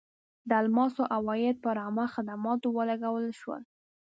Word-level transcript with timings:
د 0.49 0.51
الماسو 0.61 1.01
عواید 1.15 1.55
پر 1.65 1.75
عامه 1.83 2.05
خدماتو 2.15 2.67
ولګول 2.77 3.25
شول. 3.39 3.61